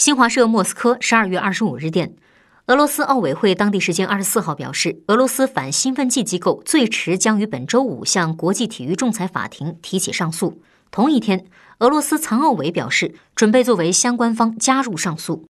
[0.00, 2.14] 新华社莫斯科十二月二十五日电。
[2.68, 10.62] 俄罗斯奥委会当地时间二十四号表示俄罗斯反兴奋剂机构最迟将于本周五向国际体育仲裁法庭提起上诉。
[10.90, 11.44] 同一天
[11.80, 15.46] 俄罗斯残奥委表示准备作为相关方加入上诉。